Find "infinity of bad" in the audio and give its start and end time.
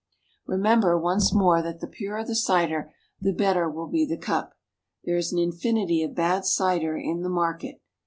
5.37-6.43